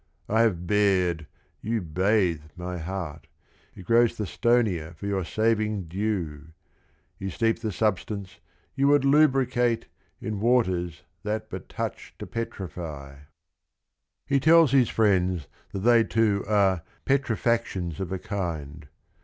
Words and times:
I 0.27 0.41
have 0.41 0.65
bared, 0.65 1.27
you 1.61 1.79
bathe 1.79 2.41
my 2.55 2.79
heart— 2.79 3.27
It 3.75 3.83
grows 3.85 4.17
the 4.17 4.25
stonier 4.25 4.95
for 4.95 5.05
your 5.05 5.23
saving 5.23 5.83
dew 5.89 6.45
I 6.47 6.49
You 7.19 7.29
steep 7.29 7.59
the 7.59 7.71
substance, 7.71 8.39
you 8.73 8.87
would 8.87 9.05
lubricate, 9.05 9.85
In 10.19 10.39
waters 10.39 11.03
that 11.21 11.51
but 11.51 11.69
touch 11.69 12.15
to 12.17 12.25
petrify 12.25 13.09
I" 13.11 13.11
GUIDO 14.27 14.37
189 14.39 14.39
He 14.39 14.39
tells 14.39 14.71
his 14.71 14.89
friends 14.89 15.47
that 15.71 15.79
they 15.81 16.03
too 16.03 16.45
are 16.47 16.81
"petri 17.05 17.35
factions 17.35 17.99
of 17.99 18.11
a 18.11 18.17
kind." 18.17 18.87